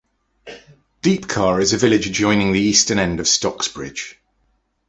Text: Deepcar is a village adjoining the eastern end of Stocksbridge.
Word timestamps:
Deepcar 1.03 1.61
is 1.61 1.73
a 1.73 1.77
village 1.77 2.07
adjoining 2.07 2.51
the 2.53 2.59
eastern 2.59 2.97
end 2.97 3.19
of 3.19 3.27
Stocksbridge. 3.27 4.15